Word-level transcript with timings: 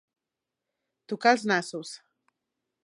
Tocar 1.13 1.35
els 1.37 1.47
nassos. 1.53 1.95